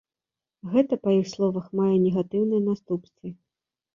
[0.75, 3.27] Гэта, па іх словах, мае негатыўныя наступствы.